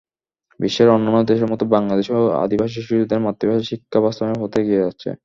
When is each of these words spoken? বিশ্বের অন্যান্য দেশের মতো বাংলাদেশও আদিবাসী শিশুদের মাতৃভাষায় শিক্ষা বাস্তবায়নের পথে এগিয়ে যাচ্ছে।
বিশ্বের 0.59 0.89
অন্যান্য 0.89 1.19
দেশের 1.29 1.51
মতো 1.51 1.63
বাংলাদেশও 1.75 2.13
আদিবাসী 2.43 2.77
শিশুদের 2.77 3.19
মাতৃভাষায় 3.25 3.69
শিক্ষা 3.71 3.99
বাস্তবায়নের 4.05 4.41
পথে 4.43 4.57
এগিয়ে 4.61 4.83
যাচ্ছে। 4.83 5.09